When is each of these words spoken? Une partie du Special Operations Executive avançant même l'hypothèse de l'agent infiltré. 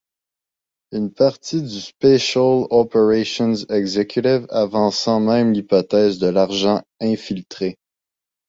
Une 0.91 1.13
partie 1.13 1.61
du 1.61 1.79
Special 1.79 2.65
Operations 2.71 3.53
Executive 3.69 4.47
avançant 4.49 5.19
même 5.19 5.53
l'hypothèse 5.53 6.17
de 6.17 6.25
l'agent 6.25 6.81
infiltré. 6.99 7.75